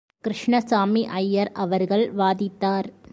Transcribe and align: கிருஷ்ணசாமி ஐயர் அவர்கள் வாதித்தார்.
கிருஷ்ணசாமி 0.23 1.07
ஐயர் 1.07 1.51
அவர்கள் 1.53 2.13
வாதித்தார். 2.13 2.89